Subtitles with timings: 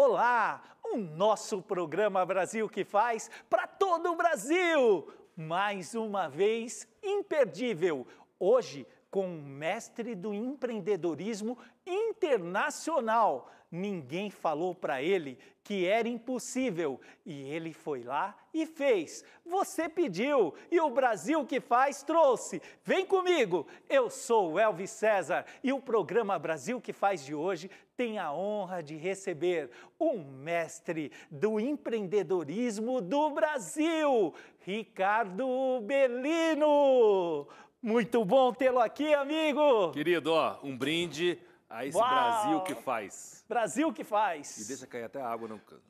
[0.00, 5.12] Olá, o nosso programa Brasil que faz para todo o Brasil.
[5.36, 8.06] Mais uma vez, imperdível.
[8.38, 13.50] Hoje, com o mestre do empreendedorismo internacional.
[13.72, 15.36] Ninguém falou para ele
[15.68, 19.22] que era impossível e ele foi lá e fez.
[19.44, 22.62] Você pediu e o Brasil que faz trouxe.
[22.82, 23.66] Vem comigo.
[23.86, 28.32] Eu sou o Elvis César e o programa Brasil que faz de hoje tem a
[28.32, 37.46] honra de receber um mestre do empreendedorismo do Brasil, Ricardo Bellino.
[37.82, 39.90] Muito bom tê-lo aqui, amigo.
[39.92, 42.08] Querido, ó, um brinde a esse Uau.
[42.08, 43.44] Brasil que faz.
[43.48, 44.58] Brasil que faz.
[44.58, 45.82] E deixa cair até a água no cano.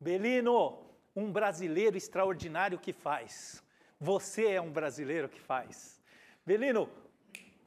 [0.00, 3.62] Belino, um brasileiro extraordinário que faz.
[3.98, 6.00] Você é um brasileiro que faz.
[6.44, 6.90] Belino,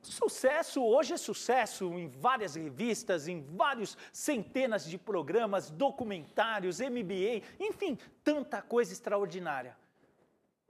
[0.01, 7.97] sucesso, hoje é sucesso em várias revistas, em vários centenas de programas, documentários, MBA, enfim,
[8.23, 9.75] tanta coisa extraordinária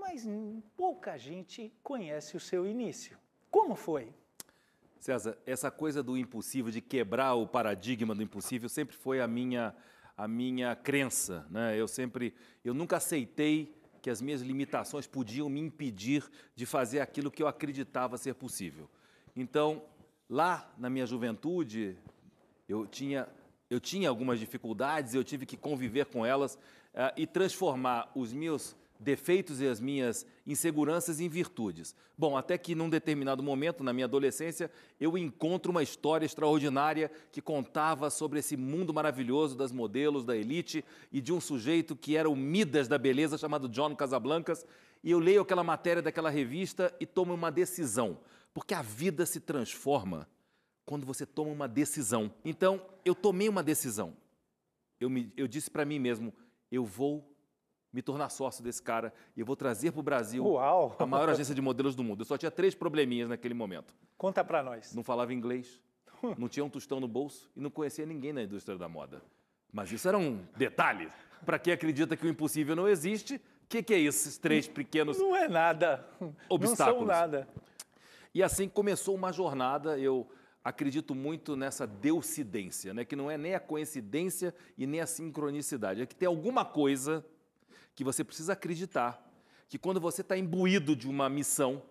[0.07, 0.25] mas
[0.75, 3.17] pouca gente conhece o seu início.
[3.51, 4.13] Como foi?
[5.07, 9.73] César, essa coisa do impossível, de quebrar o paradigma do impossível, sempre foi a minha,
[10.17, 11.47] a minha crença.
[11.49, 11.79] Né?
[11.79, 17.31] Eu sempre, eu nunca aceitei que as minhas limitações podiam me impedir de fazer aquilo
[17.31, 18.89] que eu acreditava ser possível.
[19.33, 19.81] Então,
[20.29, 21.97] lá na minha juventude,
[22.67, 23.29] eu tinha,
[23.69, 28.75] eu tinha algumas dificuldades, eu tive que conviver com elas uh, e transformar os meus
[28.99, 31.95] defeitos e as minhas inseguranças em virtudes.
[32.17, 37.41] Bom, até que num determinado momento, na minha adolescência, eu encontro uma história extraordinária que
[37.41, 42.29] contava sobre esse mundo maravilhoso das modelos, da elite e de um sujeito que era
[42.29, 44.65] o Midas da beleza, chamado John Casablancas.
[45.03, 48.19] E eu leio aquela matéria daquela revista e tomo uma decisão,
[48.53, 50.27] porque a vida se transforma
[50.85, 52.33] quando você toma uma decisão.
[52.43, 54.15] Então, eu tomei uma decisão.
[54.99, 56.33] Eu, me, eu disse para mim mesmo:
[56.71, 57.36] eu vou
[57.91, 60.95] me tornar sócio desse cara e eu vou trazer para o Brasil Uau.
[60.99, 62.21] a maior agência de modelos do mundo.
[62.21, 63.95] Eu só tinha três probleminhas naquele momento.
[64.17, 64.93] Conta para nós.
[64.93, 65.81] Não falava inglês,
[66.37, 69.21] não tinha um tostão no bolso e não conhecia ninguém na indústria da moda.
[69.71, 71.09] Mas isso era um detalhe.
[71.45, 74.67] Para quem acredita que o impossível não existe, o que, que, é isso, esses três
[74.67, 76.07] pequenos Não é nada.
[76.49, 77.01] Obstáculos.
[77.01, 77.47] Não são nada.
[78.33, 80.29] E assim começou uma jornada, eu
[80.63, 83.05] acredito muito nessa deucidência, né?
[83.05, 87.25] que não é nem a coincidência e nem a sincronicidade, é que tem alguma coisa
[87.97, 89.19] que você precisa acreditar
[89.67, 91.81] que quando você está imbuído de uma missão,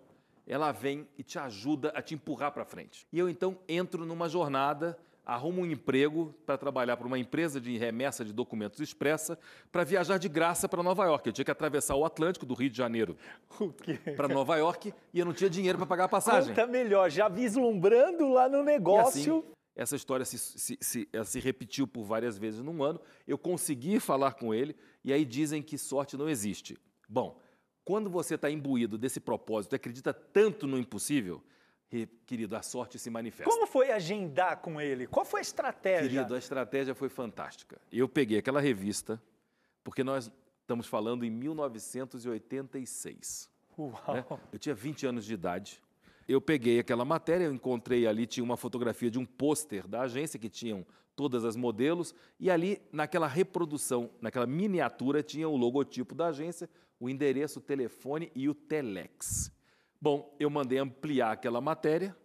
[0.47, 3.05] ela vem e te ajuda a te empurrar para frente.
[3.11, 7.77] E eu então entro numa jornada, arrumo um emprego para trabalhar para uma empresa de
[7.77, 9.37] remessa de documentos expressa
[9.69, 11.27] para viajar de graça para Nova York.
[11.27, 13.17] Eu tinha que atravessar o Atlântico do Rio de Janeiro
[14.15, 16.55] para Nova York e eu não tinha dinheiro para pagar a passagem.
[16.55, 19.39] Conta melhor, já vislumbrando lá no negócio.
[19.39, 22.99] Assim, essa história se, se, se, se, repetiu por várias vezes num ano.
[23.27, 24.75] Eu consegui falar com ele
[25.07, 26.77] e aí dizem que sorte não existe.
[27.07, 27.39] Bom,
[27.85, 31.41] quando você está imbuído desse propósito, acredita tanto no impossível,
[32.25, 33.49] querido, a sorte se manifesta.
[33.49, 35.07] Como foi agendar com ele?
[35.07, 36.09] Qual foi a estratégia?
[36.09, 37.79] Querido, a estratégia foi fantástica.
[37.89, 39.23] Eu peguei aquela revista,
[39.81, 40.29] porque nós
[40.59, 43.49] estamos falando em 1986.
[43.79, 44.13] Uau!
[44.13, 44.25] Né?
[44.51, 45.81] Eu tinha 20 anos de idade
[46.27, 50.37] eu peguei aquela matéria, eu encontrei ali, tinha uma fotografia de um pôster da agência
[50.37, 56.27] que tinham todas as modelos, e ali, naquela reprodução, naquela miniatura, tinha o logotipo da
[56.27, 59.51] agência, o endereço, o telefone e o telex.
[59.99, 62.15] Bom, eu mandei ampliar aquela matéria,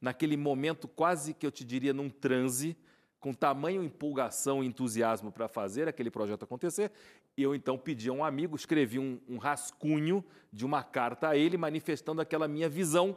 [0.00, 2.76] naquele momento quase que eu te diria num transe,
[3.18, 6.92] com tamanho empolgação e entusiasmo para fazer aquele projeto acontecer,
[7.36, 11.56] eu então pedi a um amigo, escrevi um, um rascunho de uma carta a ele,
[11.56, 13.16] manifestando aquela minha visão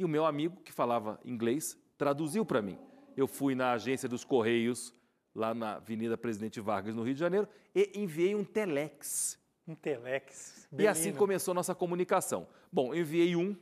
[0.00, 2.78] e o meu amigo, que falava inglês, traduziu para mim.
[3.14, 4.94] Eu fui na agência dos Correios,
[5.34, 9.38] lá na Avenida Presidente Vargas, no Rio de Janeiro, e enviei um telex.
[9.68, 10.66] Um telex.
[10.72, 12.48] E assim começou a nossa comunicação.
[12.72, 13.54] Bom, enviei um,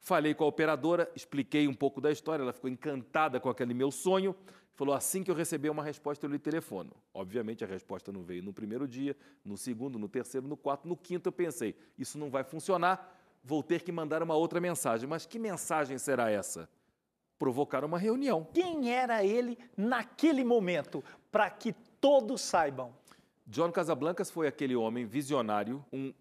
[0.00, 3.92] falei com a operadora, expliquei um pouco da história, ela ficou encantada com aquele meu
[3.92, 4.34] sonho,
[4.74, 6.96] falou assim que eu receber uma resposta eu lhe telefono.
[7.14, 10.96] Obviamente a resposta não veio no primeiro dia, no segundo, no terceiro, no quarto, no
[10.96, 13.15] quinto eu pensei, isso não vai funcionar,
[13.46, 15.08] vou ter que mandar uma outra mensagem.
[15.08, 16.68] Mas que mensagem será essa?
[17.38, 18.46] Provocar uma reunião.
[18.52, 22.92] Quem era ele naquele momento, para que todos saibam?
[23.46, 26.12] John Casablancas foi aquele homem visionário, um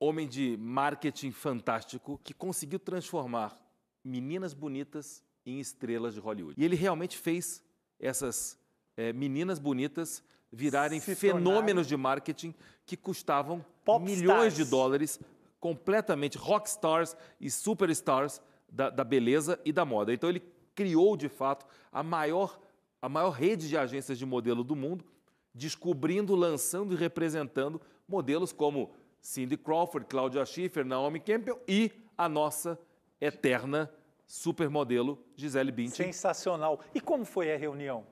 [0.00, 3.56] homem de marketing fantástico que conseguiu transformar
[4.02, 6.60] meninas bonitas em estrelas de Hollywood.
[6.60, 7.62] E ele realmente fez
[8.00, 8.58] essas
[8.96, 12.54] é, meninas bonitas virarem fenômenos de marketing
[12.84, 14.56] que custavam Pop milhões stars.
[14.56, 15.20] de dólares
[15.64, 20.12] completamente rockstars e superstars da, da beleza e da moda.
[20.12, 20.42] Então ele
[20.74, 22.60] criou, de fato, a maior
[23.00, 25.06] a maior rede de agências de modelo do mundo,
[25.54, 32.78] descobrindo, lançando e representando modelos como Cindy Crawford, Claudia Schiffer, Naomi Campbell e a nossa
[33.18, 33.90] eterna
[34.26, 36.12] supermodelo Gisele Bündchen.
[36.12, 36.80] Sensacional.
[36.94, 38.06] E como foi a reunião?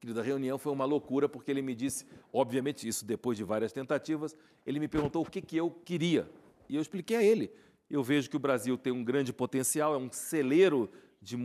[0.00, 3.72] Querida, a reunião foi uma loucura porque ele me disse, obviamente isso depois de várias
[3.72, 4.36] tentativas,
[4.66, 6.28] ele me perguntou o que, que eu queria.
[6.68, 7.50] E eu expliquei a ele.
[7.90, 10.90] Eu vejo que o Brasil tem um grande potencial, é um celeiro
[11.20, 11.36] de,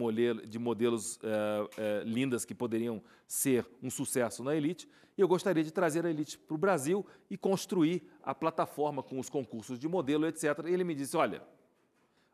[0.48, 4.88] de modelos é, é, lindas que poderiam ser um sucesso na elite.
[5.18, 9.19] E eu gostaria de trazer a elite para o Brasil e construir a plataforma com
[9.19, 10.44] os concursos de modelo, etc.
[10.66, 11.42] E ele me disse: olha,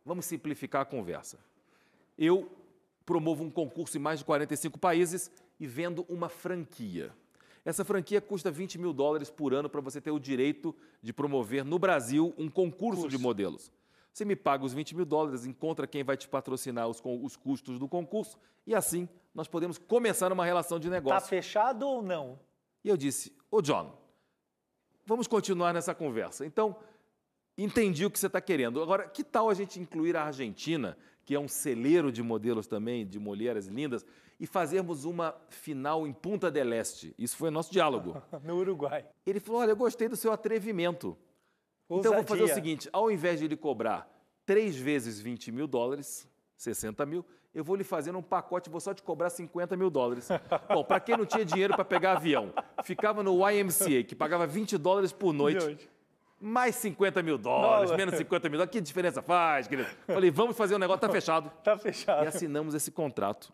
[0.04, 1.40] vamos simplificar a conversa.
[2.18, 2.52] Eu
[3.06, 7.12] promovo um concurso em mais de 45 países e vendo uma franquia.
[7.66, 11.66] Essa franquia custa 20 mil dólares por ano para você ter o direito de promover
[11.66, 13.18] no Brasil um concurso Curso.
[13.18, 13.72] de modelos.
[14.14, 17.80] Você me paga os 20 mil dólares, encontra quem vai te patrocinar os, os custos
[17.80, 21.18] do concurso e assim nós podemos começar uma relação de negócio.
[21.18, 22.40] Está fechado ou não?
[22.84, 23.98] E eu disse, ô John,
[25.04, 26.46] vamos continuar nessa conversa.
[26.46, 26.76] Então,
[27.58, 28.82] entendi o que você está querendo.
[28.82, 30.96] Agora, que tal a gente incluir a Argentina,
[31.26, 34.06] que é um celeiro de modelos também, de mulheres lindas,
[34.40, 37.14] e fazermos uma final em Punta del Este?
[37.18, 38.22] Isso foi nosso diálogo.
[38.44, 39.06] no Uruguai.
[39.26, 41.18] Ele falou, olha, eu gostei do seu atrevimento.
[41.88, 42.10] Ousadia.
[42.10, 44.10] Então, eu vou fazer o seguinte: ao invés de ele cobrar
[44.46, 46.28] três vezes 20 mil dólares,
[46.58, 50.28] 60 mil, eu vou lhe fazer um pacote, vou só te cobrar 50 mil dólares.
[50.68, 52.54] Bom, para quem não tinha dinheiro para pegar avião,
[52.84, 55.90] ficava no YMCA, que pagava 20 dólares por noite,
[56.40, 59.90] mais 50 mil dólares, menos 50 mil dólares, que diferença faz, querido?
[60.06, 61.52] Falei, vamos fazer um negócio, tá fechado.
[61.64, 62.26] Tá fechado.
[62.26, 63.54] E assinamos esse contrato.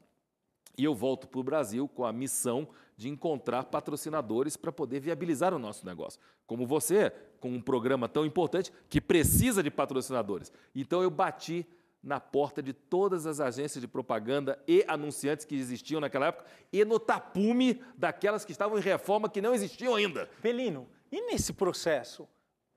[0.78, 5.54] E eu volto para o Brasil com a missão de encontrar patrocinadores para poder viabilizar
[5.54, 6.20] o nosso negócio.
[6.46, 10.52] Como você, com um programa tão importante que precisa de patrocinadores.
[10.76, 11.66] Então eu bati
[12.04, 16.84] na porta de todas as agências de propaganda e anunciantes que existiam naquela época e
[16.84, 20.30] no tapume daquelas que estavam em reforma que não existiam ainda.
[20.42, 22.28] Belino, e nesse processo,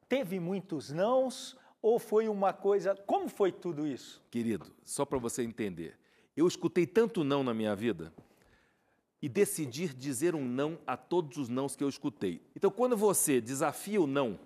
[0.08, 2.94] teve muitos nãos ou foi uma coisa.
[3.06, 4.22] Como foi tudo isso?
[4.30, 5.98] Querido, só para você entender,
[6.36, 8.12] eu escutei tanto não na minha vida
[9.22, 12.42] e decidir dizer um não a todos os nãos que eu escutei.
[12.54, 14.38] Então, quando você desafia o não,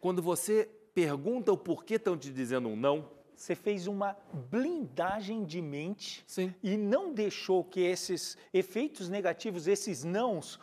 [0.00, 4.16] quando você pergunta o porquê estão te dizendo um não, você fez uma
[4.50, 6.52] blindagem de mente Sim.
[6.62, 10.58] e não deixou que esses efeitos negativos, esses nãos,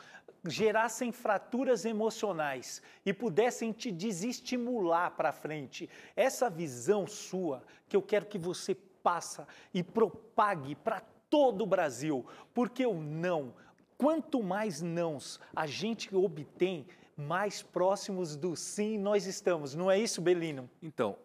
[0.47, 5.89] gerassem fraturas emocionais e pudessem te desestimular para frente.
[6.15, 10.99] Essa visão sua que eu quero que você passa e propague para
[11.29, 12.25] todo o Brasil,
[12.55, 13.53] porque o não,
[13.99, 19.75] quanto mais nãos a gente obtém, mais próximos do sim nós estamos.
[19.75, 20.67] Não é isso, Belino?
[20.81, 21.19] Então,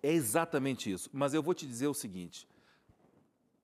[0.00, 1.10] é exatamente isso.
[1.12, 2.46] Mas eu vou te dizer o seguinte: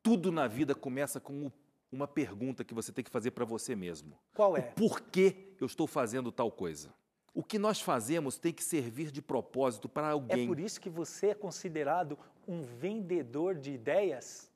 [0.03, 1.53] tudo na vida começa com
[1.93, 4.19] uma pergunta que você tem que fazer para você mesmo.
[4.35, 4.61] Qual é?
[4.61, 6.93] O porquê eu estou fazendo tal coisa?
[7.33, 10.45] O que nós fazemos tem que servir de propósito para alguém.
[10.45, 14.51] É por isso que você é considerado um vendedor de ideias?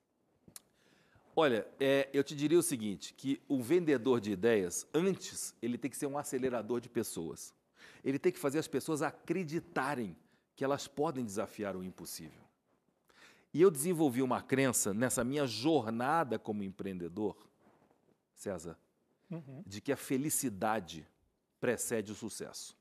[1.35, 5.91] Olha, é, eu te diria o seguinte, que o vendedor de ideias, antes, ele tem
[5.91, 7.55] que ser um acelerador de pessoas.
[8.05, 10.17] Ele tem que fazer as pessoas acreditarem
[10.57, 12.43] que elas podem desafiar o impossível.
[13.55, 17.37] E eu desenvolvi uma crença nessa minha jornada como empreendedor,
[18.35, 18.77] César,
[19.31, 19.63] uhum.
[19.65, 21.07] de que a felicidade
[21.61, 22.77] precede o sucesso.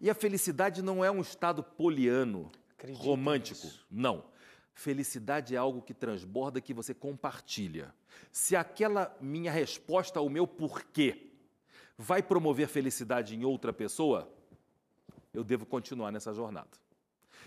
[0.00, 3.66] E a felicidade não é um estado poliano, Acredito romântico.
[3.66, 3.86] Nisso.
[3.90, 4.24] Não.
[4.72, 7.92] Felicidade é algo que transborda, que você compartilha.
[8.30, 11.32] Se aquela minha resposta ao meu porquê
[11.96, 14.32] vai promover felicidade em outra pessoa,
[15.34, 16.70] eu devo continuar nessa jornada.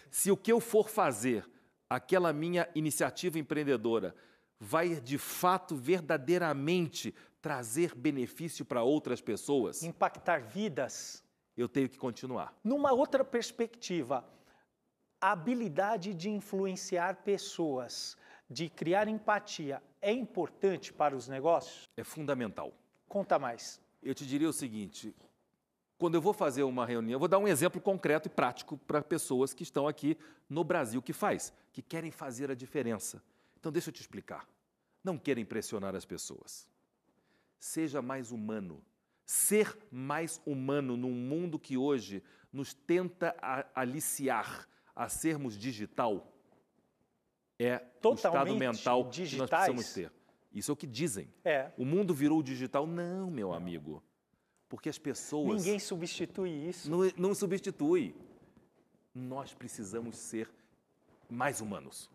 [0.10, 1.50] Se o que eu for fazer,
[1.90, 4.14] aquela minha iniciativa empreendedora,
[4.60, 11.24] vai de fato, verdadeiramente trazer benefício para outras pessoas, impactar vidas,
[11.56, 12.54] eu tenho que continuar.
[12.62, 14.24] Numa outra perspectiva,
[15.22, 18.18] a habilidade de influenciar pessoas,
[18.50, 21.88] de criar empatia, é importante para os negócios?
[21.96, 22.74] É fundamental.
[23.08, 23.80] Conta mais.
[24.02, 25.16] Eu te diria o seguinte:
[26.00, 29.04] quando eu vou fazer uma reunião, eu vou dar um exemplo concreto e prático para
[29.04, 30.18] pessoas que estão aqui
[30.50, 33.24] no Brasil que faz, que querem fazer a diferença.
[33.60, 34.48] Então deixa eu te explicar.
[35.04, 36.68] Não queira impressionar as pessoas.
[37.60, 38.84] Seja mais humano.
[39.24, 43.36] Ser mais humano num mundo que hoje nos tenta
[43.76, 46.32] aliciar a sermos digital
[47.58, 49.32] é Totalmente o estado mental digitais.
[49.32, 50.12] que nós precisamos ter.
[50.54, 51.30] Isso é o que dizem.
[51.46, 51.72] É.
[51.78, 52.86] O mundo virou digital.
[52.86, 54.04] Não, meu amigo.
[54.68, 55.64] Porque as pessoas.
[55.64, 56.90] Ninguém substitui isso.
[56.90, 58.16] Não, não substitui.
[59.14, 60.50] Nós precisamos ser
[61.30, 62.10] mais humanos.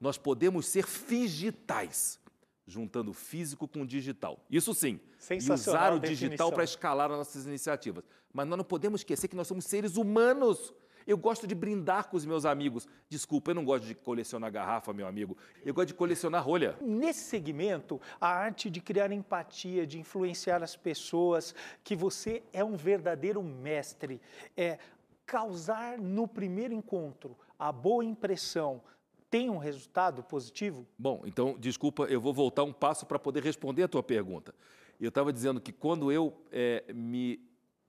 [0.00, 2.18] Nós podemos ser digitais,
[2.66, 4.38] juntando físico com digital.
[4.50, 5.00] Isso sim.
[5.30, 8.04] E usar o digital para escalar as nossas iniciativas.
[8.32, 10.74] Mas nós não podemos esquecer que nós somos seres humanos.
[11.06, 12.86] Eu gosto de brindar com os meus amigos.
[13.08, 15.36] Desculpa, eu não gosto de colecionar garrafa, meu amigo.
[15.64, 16.76] Eu gosto de colecionar rolha.
[16.80, 22.76] Nesse segmento, a arte de criar empatia, de influenciar as pessoas, que você é um
[22.76, 24.20] verdadeiro mestre,
[24.56, 24.78] é
[25.26, 28.82] causar no primeiro encontro a boa impressão,
[29.30, 30.86] tem um resultado positivo?
[30.98, 34.54] Bom, então, desculpa, eu vou voltar um passo para poder responder a tua pergunta.
[35.00, 37.40] Eu estava dizendo que quando eu eh, me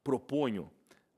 [0.04, 0.72] proponho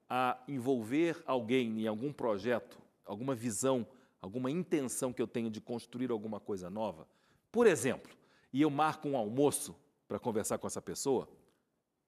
[0.10, 3.86] a envolver alguém em algum projeto, alguma visão,
[4.22, 7.08] alguma intenção que eu tenho de construir alguma coisa nova,
[7.52, 8.16] por exemplo,
[8.54, 9.76] e eu marco um almoço
[10.08, 11.28] para conversar com essa pessoa,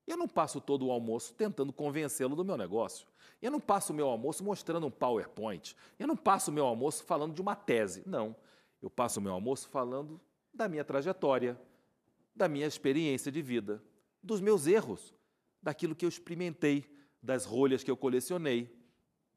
[0.06, 3.06] eu não passo todo o almoço tentando convencê-lo do meu negócio.
[3.40, 5.76] Eu não passo o meu almoço mostrando um PowerPoint.
[5.98, 8.02] Eu não passo o meu almoço falando de uma tese.
[8.06, 8.34] Não.
[8.82, 10.20] Eu passo o meu almoço falando
[10.52, 11.58] da minha trajetória,
[12.34, 13.82] da minha experiência de vida,
[14.22, 15.14] dos meus erros,
[15.62, 16.84] daquilo que eu experimentei,
[17.22, 18.74] das rolhas que eu colecionei.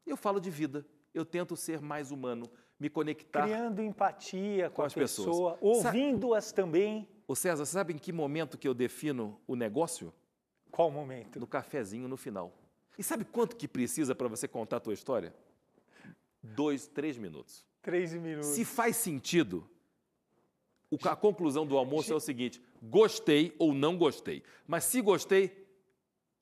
[0.06, 0.86] Eu falo de vida.
[1.14, 2.50] Eu tento ser mais humano,
[2.80, 3.44] me conectar.
[3.44, 5.28] Criando empatia com, com as pessoas.
[5.30, 7.08] pessoa, ouvindo-as também.
[7.28, 10.12] Ô César, sabe em que momento que eu defino o negócio?
[10.72, 11.40] Qual momento?
[11.40, 12.52] No cafezinho no final.
[12.98, 15.34] E sabe quanto que precisa para você contar a tua história?
[16.42, 17.64] Dois, três minutos.
[17.82, 18.48] Três minutos.
[18.50, 19.70] Se faz sentido,
[20.90, 24.44] o- a conclusão do almoço é o seguinte: gostei ou não gostei.
[24.68, 25.63] Mas se gostei,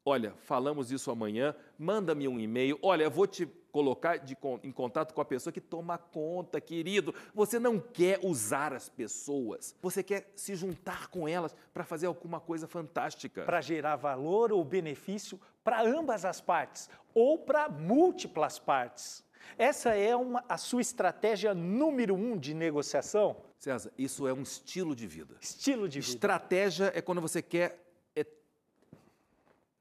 [0.06, 2.78] olha, falamos isso amanhã, manda-me um e-mail.
[2.82, 7.14] Olha, eu vou te colocar de em contato com a pessoa que toma conta, querido.
[7.34, 12.40] Você não quer usar as pessoas, você quer se juntar com elas para fazer alguma
[12.40, 13.44] coisa fantástica.
[13.44, 19.24] Para gerar valor ou benefício para ambas as partes ou para múltiplas partes.
[19.58, 23.38] Essa é uma, a sua estratégia número um de negociação?
[23.58, 25.36] César, isso é um estilo de vida.
[25.40, 26.14] Estilo de vida.
[26.14, 27.81] Estratégia é quando você quer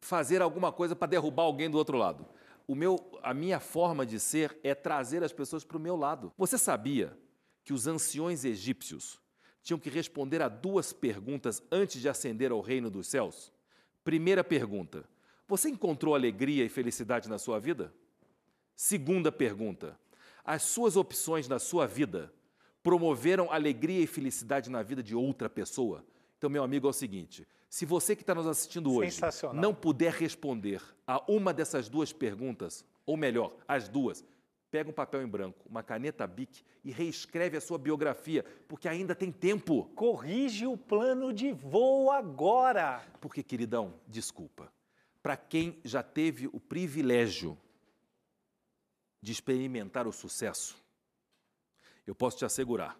[0.00, 2.26] fazer alguma coisa para derrubar alguém do outro lado.
[2.66, 6.33] O meu, a minha forma de ser é trazer as pessoas para o meu lado.
[6.38, 7.16] Você sabia
[7.64, 9.21] que os anciões egípcios
[9.62, 13.52] tinham que responder a duas perguntas antes de ascender ao reino dos céus?
[14.04, 15.04] Primeira pergunta:
[15.47, 17.92] Você encontrou alegria e felicidade na sua vida?
[18.75, 19.99] Segunda pergunta:
[20.45, 22.33] As suas opções na sua vida
[22.83, 26.04] promoveram alegria e felicidade na vida de outra pessoa?
[26.38, 29.21] Então, meu amigo, é o seguinte: se você que está nos assistindo hoje
[29.55, 34.25] não puder responder a uma dessas duas perguntas, ou melhor, as duas,
[34.73, 39.15] pega um papel em branco, uma caneta Bic e reescreve a sua biografia, porque ainda
[39.15, 39.85] tem tempo.
[39.95, 43.07] Corrige o plano de voo agora.
[43.21, 44.73] Porque, queridão, desculpa,
[45.23, 47.57] para quem já teve o privilégio
[49.23, 50.77] de experimentar o sucesso,
[52.05, 52.99] eu posso te assegurar,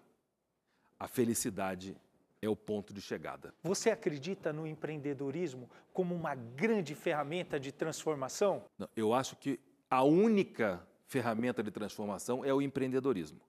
[0.97, 1.97] a felicidade
[2.43, 3.55] é o ponto de chegada.
[3.63, 8.65] Você acredita no empreendedorismo como uma grande ferramenta de transformação?
[8.97, 13.41] Eu acho que a única ferramenta de transformação é o empreendedorismo.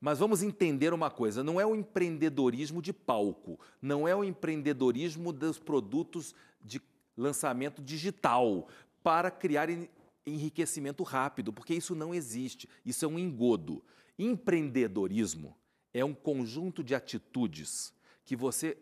[0.00, 5.32] Mas vamos entender uma coisa: não é o empreendedorismo de palco, não é o empreendedorismo
[5.32, 6.80] dos produtos de
[7.16, 8.68] lançamento digital
[9.02, 9.88] para criar en-
[10.26, 13.84] enriquecimento rápido, porque isso não existe, isso é um engodo.
[14.18, 15.56] Empreendedorismo
[15.92, 17.93] é um conjunto de atitudes
[18.24, 18.76] que você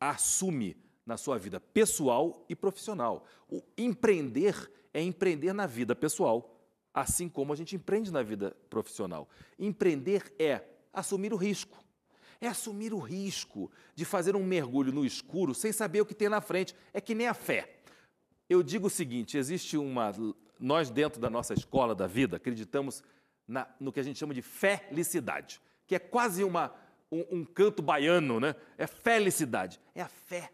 [0.00, 3.24] assume na sua vida pessoal e profissional.
[3.48, 6.54] O empreender é empreender na vida pessoal,
[6.92, 9.28] assim como a gente empreende na vida profissional.
[9.58, 10.62] Empreender é
[10.92, 11.82] assumir o risco.
[12.40, 16.28] É assumir o risco de fazer um mergulho no escuro sem saber o que tem
[16.28, 16.74] na frente.
[16.92, 17.80] É que nem a fé.
[18.48, 20.12] Eu digo o seguinte: existe uma.
[20.60, 23.02] Nós, dentro da nossa escola da vida, acreditamos
[23.46, 26.72] na- no que a gente chama de felicidade, que é quase uma,
[27.10, 28.54] um, um canto baiano, né?
[28.76, 29.80] É felicidade.
[29.94, 30.52] É a fé,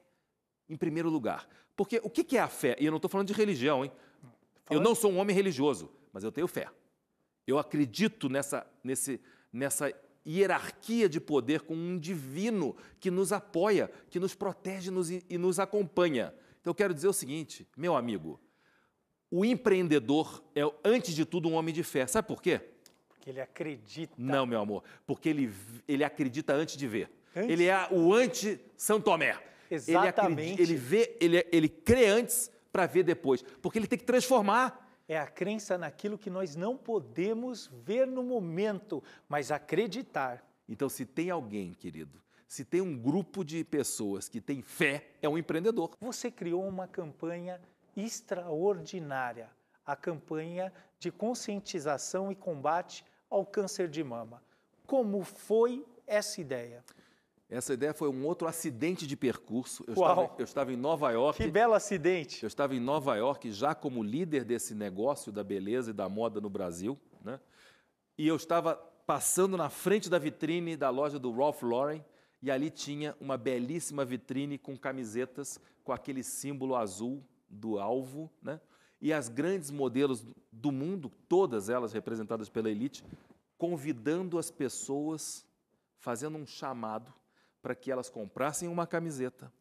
[0.69, 1.49] em primeiro lugar.
[1.77, 2.77] Porque o que é a fé?
[2.79, 3.93] E eu não estou falando de religião, hein?
[4.71, 6.69] Eu não sou um homem religioso, mas eu tenho fé.
[7.47, 9.21] Eu acredito nessa, nesse,
[9.53, 9.93] nessa
[10.27, 15.59] hierarquia de poder com um divino que nos apoia, que nos protege nos- e nos
[15.59, 16.33] acompanha.
[16.61, 18.41] Então eu quero dizer o seguinte, meu amigo,
[19.31, 22.07] o empreendedor é, antes de tudo, um homem de fé.
[22.07, 22.61] Sabe por quê?
[23.25, 24.13] Porque ele acredita.
[24.19, 25.51] Não, meu amor, porque ele,
[25.89, 27.11] ele acredita antes de ver.
[27.35, 27.49] Antes?
[27.49, 29.31] Ele é o anti-São Tomé.
[29.71, 30.53] Ele, Exatamente.
[30.53, 34.83] acredita, ele vê, ele, ele crê antes para ver depois, porque ele tem que transformar.
[35.09, 40.47] É a crença naquilo que nós não podemos ver no momento, mas acreditar.
[40.69, 45.29] Então, se tem alguém, querido, se tem um grupo de pessoas que tem fé, é
[45.29, 45.97] um empreendedor.
[45.99, 47.59] Você criou uma campanha
[47.97, 49.49] extraordinária,
[49.85, 53.05] a campanha de conscientização e combate
[53.35, 54.41] ao câncer de mama.
[54.87, 56.85] Como foi essa ideia?
[57.51, 59.85] Essa ideia foi um outro acidente de percurso.
[59.89, 60.11] Eu, Uau.
[60.11, 61.43] estava, eu estava em Nova York.
[61.43, 62.43] Que belo acidente.
[62.43, 66.41] Eu estava em Nova York já como líder desse negócio da beleza e da moda
[66.41, 67.41] no Brasil, né?
[68.17, 72.05] E eu estava passando na frente da vitrine da loja do Ralph Lauren
[72.41, 78.61] e ali tinha uma belíssima vitrine com camisetas com aquele símbolo azul do alvo, né?
[79.05, 83.05] E as grandes modelos do mundo, todas elas representadas pela elite,
[83.59, 85.47] convidando as pessoas,
[85.99, 87.13] fazendo um chamado
[87.61, 89.53] para que elas comprassem uma camiseta,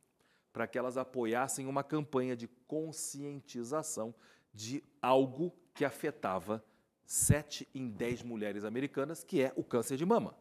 [0.53, 4.15] para que elas apoiassem uma campanha de conscientização
[4.53, 6.63] de algo que afetava
[7.05, 10.33] sete em dez mulheres americanas, que é o câncer de mama.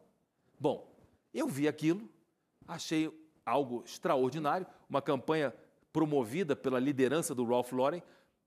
[0.60, 0.96] Bom,
[1.34, 2.08] eu vi aquilo,
[2.68, 3.12] achei
[3.44, 5.52] algo extraordinário, uma campanha
[5.92, 8.00] promovida pela liderança do Ralph Lauren,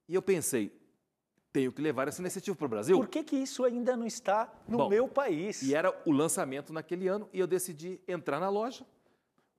[0.07, 0.71] e eu pensei,
[1.51, 2.97] tenho que levar essa iniciativa para o Brasil.
[2.97, 5.61] Por que, que isso ainda não está no Bom, meu país?
[5.61, 8.85] E era o lançamento naquele ano, e eu decidi entrar na loja,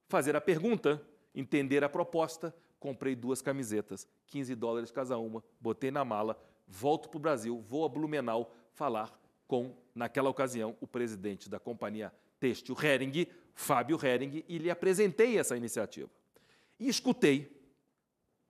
[0.08, 1.02] fazer a pergunta,
[1.34, 6.38] entender a proposta, comprei duas camisetas, 15 dólares cada uma, botei na mala,
[6.68, 12.12] volto para o Brasil, vou a Blumenau falar com, naquela ocasião, o presidente da companhia
[12.38, 16.10] Têxtil Hering, Fábio Hering, e lhe apresentei essa iniciativa.
[16.78, 17.55] E escutei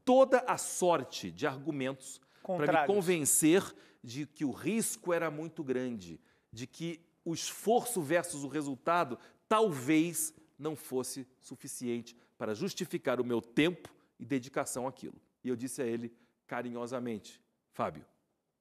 [0.06, 3.60] toda a sorte de argumentos para me convencer
[4.02, 6.20] de que o risco era muito grande,
[6.52, 13.42] de que o esforço versus o resultado talvez não fosse suficiente para justificar o meu
[13.42, 15.20] tempo e dedicação àquilo.
[15.42, 16.14] E eu disse a ele
[16.46, 18.06] carinhosamente: Fábio,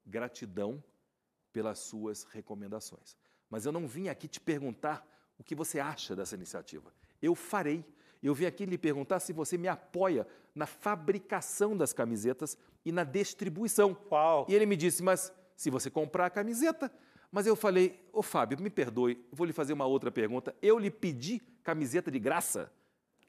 [0.03, 0.83] gratidão
[1.53, 3.15] pelas suas recomendações.
[3.51, 6.91] Mas eu não vim aqui te perguntar o que você acha dessa iniciativa.
[7.21, 7.85] Eu farei.
[8.27, 13.03] Eu vim aqui lhe perguntar se você me apoia na fabricação das camisetas e na
[13.03, 13.95] distribuição.
[14.11, 14.47] Uau.
[14.49, 16.91] E ele me disse, mas se você comprar a camiseta.
[17.31, 20.55] Mas eu falei, ô Fábio, me perdoe, vou lhe fazer uma outra pergunta.
[20.61, 22.71] Eu lhe pedi camiseta de graça?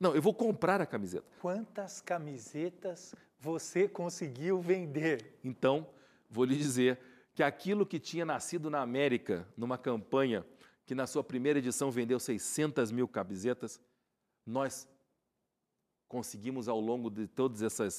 [0.01, 1.27] Não, eu vou comprar a camiseta.
[1.41, 5.39] Quantas camisetas você conseguiu vender?
[5.43, 5.87] Então,
[6.31, 6.99] vou lhe dizer
[7.35, 10.45] que aquilo que tinha nascido na América, numa campanha
[10.87, 13.81] que na sua primeira edição vendeu 600 mil camisetas,
[14.47, 14.89] nós
[16.09, 17.55] conseguimos ao longo de todo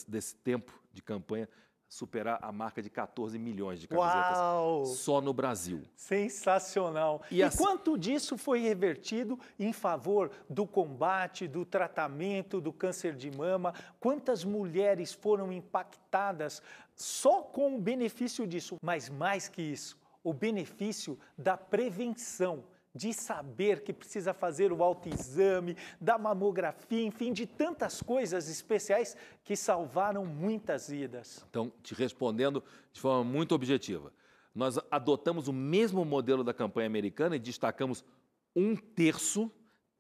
[0.08, 1.48] desse tempo de campanha
[1.90, 4.86] superar a marca de 14 milhões de camisetas Uau!
[4.86, 5.84] só no Brasil.
[5.96, 7.22] Sensacional.
[7.32, 13.16] E E, assim- quanto disso foi revertido em favor do combate, do tratamento do câncer
[13.16, 13.74] de mama?
[14.02, 16.62] Quantas mulheres foram impactadas
[16.94, 18.76] só com o benefício disso?
[18.82, 22.66] Mas mais que isso, o benefício da prevenção.
[22.98, 29.56] De saber que precisa fazer o autoexame, da mamografia, enfim, de tantas coisas especiais que
[29.56, 31.46] salvaram muitas vidas.
[31.50, 34.12] Então, te respondendo de forma muito objetiva,
[34.54, 38.04] nós adotamos o mesmo modelo da campanha americana e destacamos
[38.56, 39.52] um terço,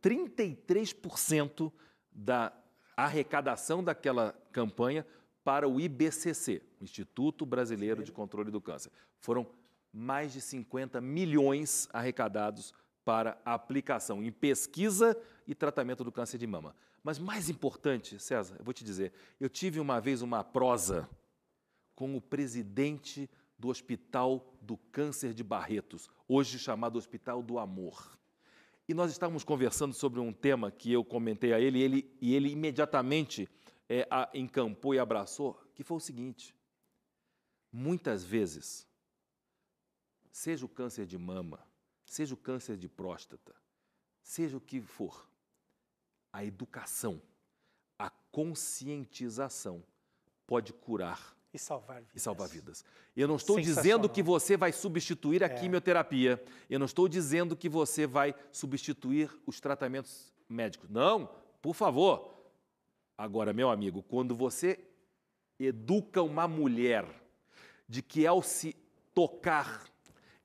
[0.01, 1.71] 33%
[2.11, 2.51] da
[2.95, 5.05] arrecadação daquela campanha
[5.43, 8.91] para o IBCC, o Instituto Brasileiro de Controle do Câncer.
[9.19, 9.47] Foram
[9.93, 12.73] mais de 50 milhões arrecadados
[13.07, 15.17] para aplicação em pesquisa
[15.47, 16.75] e tratamento do câncer de mama.
[17.01, 21.09] Mas mais importante, César, eu vou te dizer, eu tive uma vez uma prosa
[21.95, 28.19] com o presidente do Hospital do Câncer de Barretos, hoje chamado Hospital do Amor.
[28.89, 32.35] E nós estávamos conversando sobre um tema que eu comentei a ele, e ele, e
[32.35, 33.47] ele imediatamente
[33.87, 36.53] é, a, encampou e abraçou, que foi o seguinte:
[37.71, 38.85] muitas vezes,
[40.29, 41.65] seja o câncer de mama,
[42.07, 43.53] seja o câncer de próstata,
[44.23, 45.27] seja o que for,
[46.33, 47.21] a educação,
[47.99, 49.83] a conscientização
[50.45, 52.15] pode curar E salvar vidas.
[52.15, 52.85] e salvar vidas.
[53.15, 55.49] Eu não estou dizendo que você vai substituir a É.
[55.49, 56.43] quimioterapia.
[56.69, 60.89] Eu não estou dizendo que você vai substituir os tratamentos médicos.
[60.89, 61.27] Não,
[61.61, 62.33] por favor.
[63.17, 64.79] Agora, meu amigo, quando você
[65.59, 67.05] educa uma mulher
[67.89, 68.75] de que ao se
[69.13, 69.83] tocar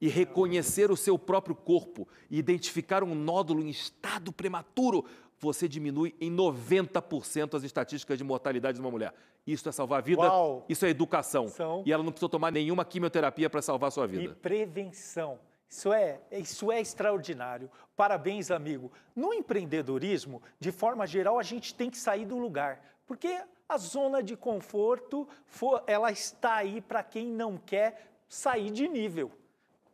[0.02, 5.04] e reconhecer o seu próprio corpo e identificar um nódulo em estado prematuro,
[5.38, 9.14] você diminui em 90% as estatísticas de mortalidade de uma mulher.
[9.46, 10.64] Isso é salvar a vida, Uau!
[10.68, 11.46] isso é educação.
[11.48, 14.34] São- E ela não precisou tomar nenhuma quimioterapia para salvar a sua E vida.
[14.42, 15.38] prevenção.
[15.68, 17.70] Isso é, isso é extraordinário.
[17.96, 18.90] Parabéns, amigo.
[19.16, 24.20] No empreendedorismo, de forma geral, a gente tem que sair do lugar, porque a zona
[24.22, 29.30] de conforto, fo- ela está aí para quem não quer sair de nível.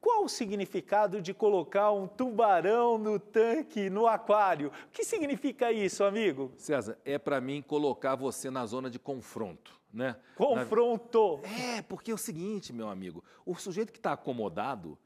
[0.01, 4.69] Qual o significado de colocar um tubarão no tanque, no aquário?
[4.87, 6.53] O que significa isso, amigo?
[6.57, 10.09] César, é para mim colocar você na zona de confronto, né?
[10.09, 11.43] Na- Confrontou.
[11.45, 14.97] É, porque é o seguinte, meu amigo, o sujeito que está acomodado,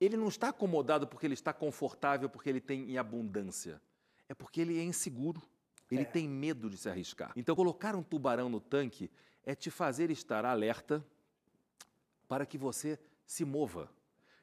[0.00, 3.80] ele não está acomodado porque ele está confortável, porque ele tem em abundância.
[4.26, 5.42] É porque ele é inseguro.
[5.90, 6.06] Ele é.
[6.06, 7.32] tem medo de se arriscar.
[7.36, 9.10] Então, colocar um tubarão no tanque
[9.44, 11.04] é te fazer estar alerta
[12.26, 13.90] para que você se mova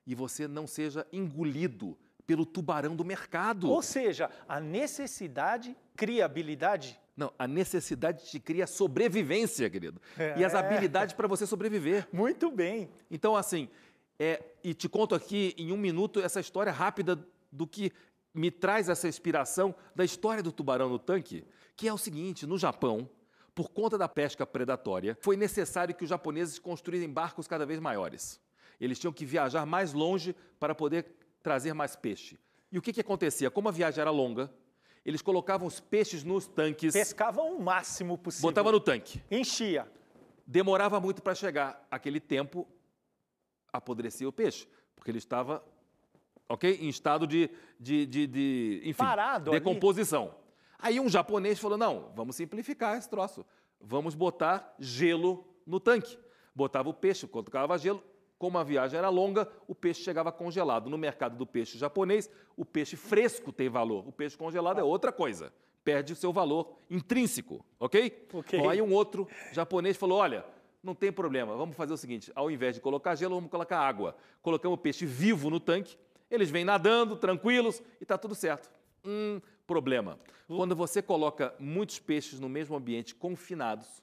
[0.05, 3.69] e você não seja engolido pelo tubarão do mercado.
[3.69, 6.99] Ou seja, a necessidade cria habilidade.
[7.15, 10.01] Não, a necessidade te cria sobrevivência, querido.
[10.17, 10.39] É.
[10.39, 12.07] E as habilidades para você sobreviver.
[12.11, 12.89] Muito bem.
[13.09, 13.67] Então, assim,
[14.17, 17.19] é, e te conto aqui em um minuto essa história rápida
[17.51, 17.91] do que
[18.33, 21.43] me traz essa inspiração da história do tubarão no tanque,
[21.75, 23.09] que é o seguinte: no Japão,
[23.53, 28.39] por conta da pesca predatória, foi necessário que os japoneses construíssem barcos cada vez maiores.
[28.81, 31.05] Eles tinham que viajar mais longe para poder
[31.43, 32.39] trazer mais peixe.
[32.71, 33.51] E o que, que acontecia?
[33.51, 34.51] Como a viagem era longa,
[35.05, 36.93] eles colocavam os peixes nos tanques.
[36.93, 38.49] Pescavam o máximo possível.
[38.49, 39.21] Botava no tanque.
[39.29, 39.87] Enchia.
[40.47, 41.87] Demorava muito para chegar.
[41.91, 42.67] Aquele tempo
[43.71, 45.63] apodrecia o peixe, porque ele estava
[46.49, 46.79] ok?
[46.81, 50.23] Em estado de, de, de, de enfim, Parado decomposição.
[50.23, 50.33] Ali.
[50.79, 53.45] Aí um japonês falou: não, vamos simplificar esse troço.
[53.79, 56.17] Vamos botar gelo no tanque.
[56.53, 58.03] Botava o peixe, colocava gelo.
[58.41, 60.89] Como a viagem era longa, o peixe chegava congelado.
[60.89, 62.27] No mercado do peixe japonês,
[62.57, 64.07] o peixe fresco tem valor.
[64.07, 65.53] O peixe congelado é outra coisa.
[65.83, 68.27] Perde o seu valor intrínseco, ok?
[68.33, 68.59] okay.
[68.59, 70.43] Bom, aí um outro japonês falou: olha,
[70.81, 74.15] não tem problema, vamos fazer o seguinte: ao invés de colocar gelo, vamos colocar água.
[74.41, 75.95] Colocamos o peixe vivo no tanque,
[76.27, 78.71] eles vêm nadando, tranquilos, e está tudo certo.
[79.05, 80.19] Um problema.
[80.47, 84.01] Quando você coloca muitos peixes no mesmo ambiente, confinados,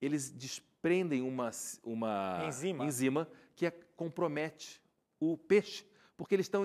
[0.00, 1.50] eles desprendem uma,
[1.82, 2.84] uma enzima.
[2.84, 4.80] enzima que é, compromete
[5.18, 5.84] o peixe,
[6.16, 6.64] porque eles estão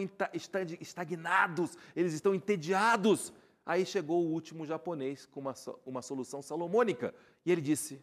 [0.79, 3.33] estagnados, eles estão entediados.
[3.65, 5.53] Aí chegou o último japonês com uma,
[5.85, 7.13] uma solução salomônica
[7.45, 8.01] e ele disse: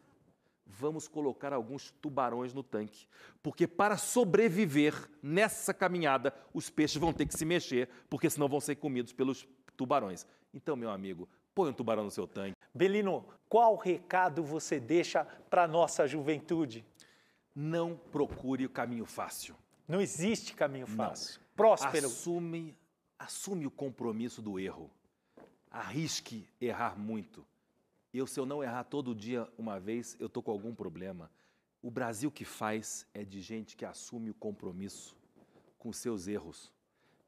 [0.67, 3.07] vamos colocar alguns tubarões no tanque.
[3.43, 8.61] Porque para sobreviver nessa caminhada, os peixes vão ter que se mexer, porque senão vão
[8.61, 9.47] ser comidos pelos
[9.77, 10.27] tubarões.
[10.53, 12.57] Então, meu amigo, põe um tubarão no seu tanque.
[12.75, 16.85] Belino, qual recado você deixa para a nossa juventude?
[17.61, 19.57] Não procure o caminho fácil.
[19.89, 21.41] Não existe caminho fácil.
[21.41, 21.49] Não.
[21.57, 22.07] Próspero.
[22.07, 22.77] Assume,
[23.19, 24.89] assume o compromisso do erro.
[25.69, 27.45] Arrisque errar muito.
[28.15, 31.29] Eu, se eu não errar todo dia uma vez, eu estou com algum problema.
[31.83, 35.17] O Brasil que faz é de gente que assume o compromisso
[35.81, 36.73] com seus erros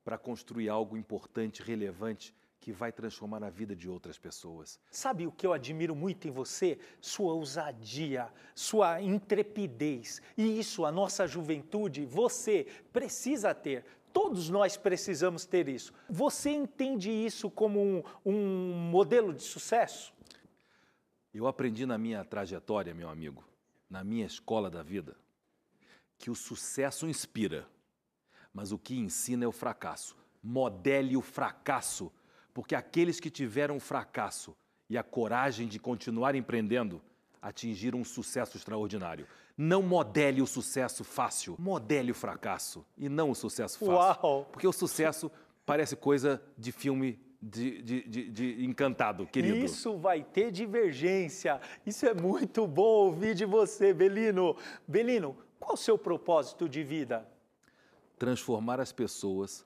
[0.04, 4.78] para construir algo importante, relevante, que vai transformar a vida de outras pessoas.
[4.90, 6.78] Sabe o que eu admiro muito em você?
[7.00, 10.20] Sua ousadia, sua intrepidez.
[10.36, 13.84] E isso, a nossa juventude, você precisa ter.
[14.12, 15.92] Todos nós precisamos ter isso.
[16.08, 20.12] Você entende isso como um, um modelo de sucesso?
[21.32, 23.42] Eu aprendi na minha trajetória, meu amigo,
[23.88, 25.16] na minha escola da vida,
[26.18, 27.66] que o sucesso inspira,
[28.52, 30.16] mas o que ensina é o fracasso.
[30.42, 32.12] Modele o fracasso,
[32.52, 34.56] porque aqueles que tiveram fracasso
[34.88, 37.00] e a coragem de continuar empreendendo
[37.40, 39.26] atingiram um sucesso extraordinário.
[39.56, 43.92] Não modele o sucesso fácil, modele o fracasso e não o sucesso fácil.
[43.92, 44.48] Uau.
[44.50, 45.30] Porque o sucesso
[45.64, 49.56] parece coisa de filme de, de, de, de, encantado, querido.
[49.56, 51.60] Isso vai ter divergência.
[51.86, 54.56] Isso é muito bom ouvir de você, Belino.
[54.86, 57.26] Belino, qual o seu propósito de vida?
[58.18, 59.64] Transformar as pessoas.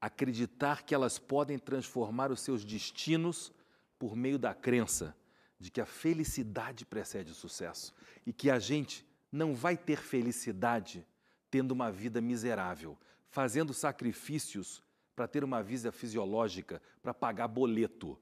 [0.00, 3.52] Acreditar que elas podem transformar os seus destinos
[3.98, 5.16] por meio da crença
[5.58, 7.94] de que a felicidade precede o sucesso
[8.26, 11.06] e que a gente não vai ter felicidade
[11.50, 14.82] tendo uma vida miserável, fazendo sacrifícios
[15.14, 18.18] para ter uma vida fisiológica, para pagar boleto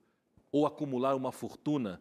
[0.52, 2.00] ou acumular uma fortuna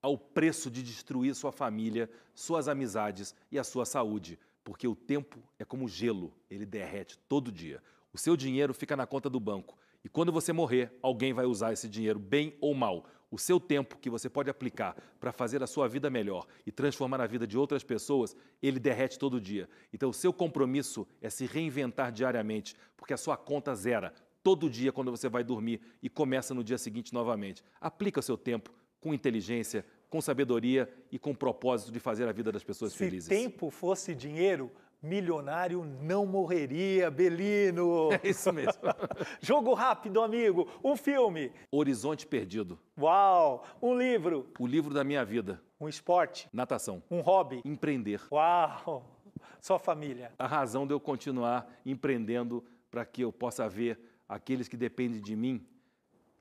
[0.00, 5.38] ao preço de destruir sua família, suas amizades e a sua saúde, porque o tempo
[5.58, 7.82] é como gelo, ele derrete todo dia.
[8.12, 11.72] O seu dinheiro fica na conta do banco e quando você morrer, alguém vai usar
[11.72, 13.06] esse dinheiro bem ou mal.
[13.30, 17.20] O seu tempo que você pode aplicar para fazer a sua vida melhor e transformar
[17.20, 19.68] a vida de outras pessoas, ele derrete todo dia.
[19.92, 24.92] Então, o seu compromisso é se reinventar diariamente, porque a sua conta zera todo dia
[24.92, 27.62] quando você vai dormir e começa no dia seguinte novamente.
[27.80, 28.70] Aplica o seu tempo
[29.00, 32.98] com inteligência, com sabedoria e com o propósito de fazer a vida das pessoas Se
[32.98, 33.24] felizes.
[33.24, 34.70] Se tempo fosse dinheiro,
[35.02, 38.10] milionário não morreria, Belino.
[38.22, 38.82] É isso mesmo.
[39.40, 40.68] Jogo rápido, amigo.
[40.82, 41.52] Um filme.
[41.70, 42.78] Horizonte Perdido.
[42.98, 43.64] Uau!
[43.80, 44.48] Um livro.
[44.58, 45.60] O livro da minha vida.
[45.80, 46.48] Um esporte.
[46.52, 47.02] Natação.
[47.10, 47.60] Um hobby.
[47.64, 48.20] Empreender.
[48.30, 49.18] Uau!
[49.60, 50.32] Sua família.
[50.38, 55.34] A razão de eu continuar empreendendo para que eu possa ver aqueles que dependem de
[55.34, 55.66] mim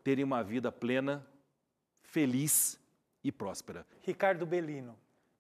[0.03, 1.25] terem uma vida plena,
[2.01, 2.79] feliz
[3.23, 3.85] e próspera.
[4.01, 4.97] Ricardo Bellino,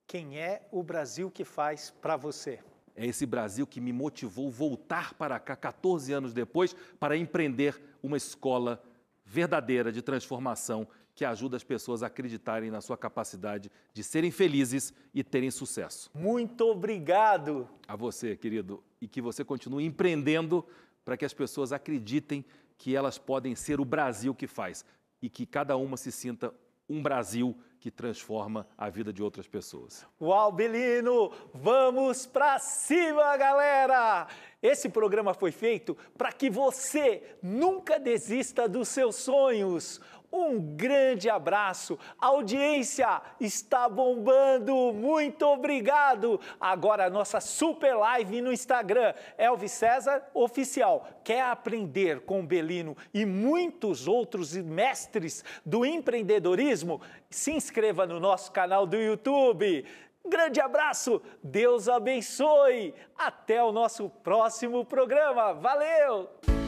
[0.07, 2.59] quem é o Brasil que faz para você?
[2.95, 8.17] É esse Brasil que me motivou voltar para cá 14 anos depois para empreender uma
[8.17, 8.81] escola
[9.25, 14.93] verdadeira de transformação que ajuda as pessoas a acreditarem na sua capacidade de serem felizes
[15.13, 16.09] e terem sucesso.
[16.13, 17.67] Muito obrigado.
[17.87, 20.65] A você, querido, e que você continue empreendendo
[21.03, 22.45] para que as pessoas acreditem
[22.77, 24.85] que elas podem ser o Brasil que faz
[25.21, 26.53] e que cada uma se sinta
[26.89, 30.05] um Brasil que transforma a vida de outras pessoas.
[30.21, 31.31] Uau, Belino!
[31.51, 34.27] Vamos para cima, galera!
[34.61, 39.99] Esse programa foi feito para que você nunca desista dos seus sonhos.
[40.31, 41.99] Um grande abraço.
[42.19, 44.93] A audiência está bombando.
[44.93, 46.39] Muito obrigado.
[46.59, 51.05] Agora a nossa super live no Instagram, Elvis César Oficial.
[51.23, 57.01] Quer aprender com Belino e muitos outros mestres do empreendedorismo?
[57.29, 59.85] Se inscreva no nosso canal do YouTube.
[60.25, 62.93] Grande abraço, Deus abençoe.
[63.17, 65.53] Até o nosso próximo programa.
[65.53, 66.60] Valeu!